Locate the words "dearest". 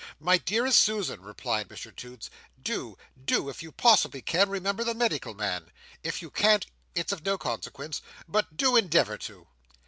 0.39-0.79